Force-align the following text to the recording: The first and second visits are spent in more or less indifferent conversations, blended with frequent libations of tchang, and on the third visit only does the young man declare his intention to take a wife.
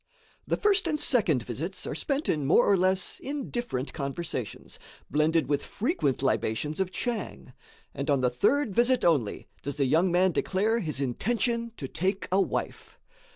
The 0.47 0.57
first 0.57 0.87
and 0.87 0.99
second 0.99 1.43
visits 1.43 1.85
are 1.85 1.93
spent 1.93 2.27
in 2.27 2.47
more 2.47 2.65
or 2.67 2.75
less 2.75 3.19
indifferent 3.19 3.93
conversations, 3.93 4.79
blended 5.11 5.45
with 5.47 5.63
frequent 5.63 6.23
libations 6.23 6.79
of 6.79 6.89
tchang, 6.89 7.53
and 7.93 8.09
on 8.09 8.21
the 8.21 8.31
third 8.31 8.73
visit 8.73 9.05
only 9.05 9.47
does 9.61 9.75
the 9.77 9.85
young 9.85 10.11
man 10.11 10.31
declare 10.31 10.79
his 10.79 10.99
intention 10.99 11.73
to 11.77 11.87
take 11.87 12.27
a 12.31 12.41
wife. 12.41 12.99